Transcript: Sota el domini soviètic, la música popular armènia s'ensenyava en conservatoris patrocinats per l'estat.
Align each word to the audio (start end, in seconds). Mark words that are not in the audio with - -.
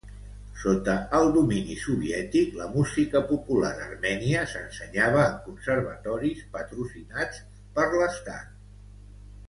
Sota 0.59 0.93
el 1.17 1.27
domini 1.35 1.75
soviètic, 1.81 2.55
la 2.61 2.69
música 2.77 3.21
popular 3.33 3.71
armènia 3.89 4.49
s'ensenyava 4.55 5.23
en 5.29 5.39
conservatoris 5.47 6.45
patrocinats 6.57 7.47
per 7.79 7.91
l'estat. 7.97 8.63